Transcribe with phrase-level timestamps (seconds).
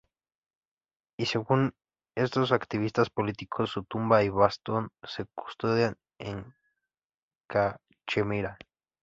[1.15, 1.75] Y según
[2.15, 6.55] estos activistas políticos su tumba y bastón se custodian en
[7.47, 8.57] Cachemira.